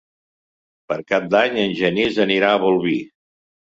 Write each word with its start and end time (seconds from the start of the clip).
Per 0.93 0.97
Cap 1.13 1.29
d'Any 1.35 1.61
en 1.67 1.79
Genís 1.85 2.21
anirà 2.29 2.53
a 2.57 2.67
Bolvir. 2.69 3.01